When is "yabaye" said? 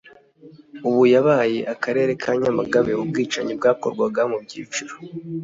1.13-1.59